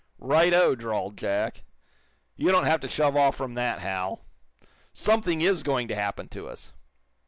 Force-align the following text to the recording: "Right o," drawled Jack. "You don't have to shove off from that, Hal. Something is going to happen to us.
"Right 0.17 0.51
o," 0.51 0.73
drawled 0.73 1.15
Jack. 1.15 1.63
"You 2.35 2.51
don't 2.51 2.63
have 2.65 2.79
to 2.79 2.87
shove 2.87 3.15
off 3.15 3.35
from 3.35 3.53
that, 3.53 3.81
Hal. 3.81 4.25
Something 4.93 5.41
is 5.41 5.61
going 5.61 5.87
to 5.89 5.95
happen 5.95 6.27
to 6.29 6.47
us. 6.47 6.73